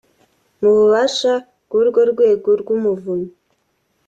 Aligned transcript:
mu 0.61 0.69
bubasha 0.77 1.33
bw’urwo 1.67 2.01
rwego 2.11 2.49
rw’Umuvunyi 2.61 3.31